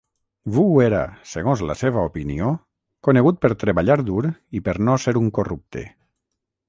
Wu 0.53 0.61
era, 0.85 1.01
segons 1.33 1.61
la 1.71 1.75
seva 1.81 2.05
opinió, 2.11 2.49
conegut 3.09 3.37
per 3.47 3.53
treballar 3.65 3.99
dur 4.09 4.25
i 4.61 4.63
per 4.69 4.77
no 4.89 4.97
ser 5.05 5.15
un 5.23 5.29
corrupte. 5.41 5.85